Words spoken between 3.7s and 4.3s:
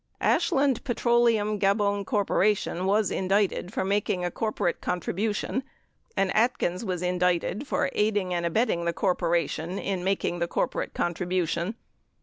for making